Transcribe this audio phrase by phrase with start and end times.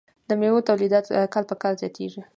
[0.29, 2.21] د میوو تولیدات کال په کال زیاتیږي.